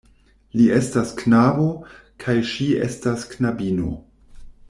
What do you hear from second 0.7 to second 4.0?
estas knabo, kaj ŝi estas knabino.